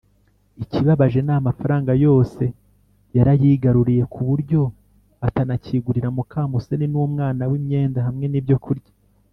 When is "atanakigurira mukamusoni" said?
5.27-6.85